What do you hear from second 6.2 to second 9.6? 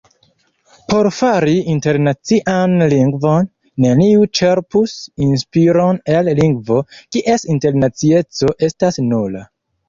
lingvo, kies internacieco estas nula.